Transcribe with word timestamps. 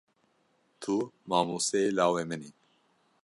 Tu 0.81 0.95
mamosteyê 1.29 1.89
lawê 1.97 2.23
min 2.29 2.41
î. 2.47 2.49